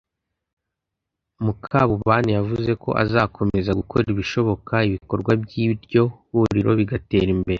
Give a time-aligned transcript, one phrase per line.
[1.43, 7.49] Mukabunani yavuze ko azakomeza gukora ibishoboka ibikorwa by’iryo huriro bigatera imbere